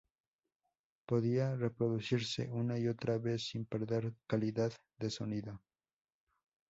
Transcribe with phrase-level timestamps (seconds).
[1.05, 5.61] Podía reproducirse una y otra vez, sin perder calidad de sonido.